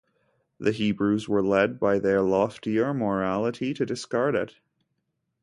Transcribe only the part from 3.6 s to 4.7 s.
to discard it.